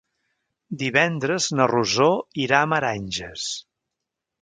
Divendres 0.83 1.51
na 1.59 1.69
Rosó 1.73 2.09
irà 2.47 2.65
a 2.65 2.73
Meranges. 2.75 3.49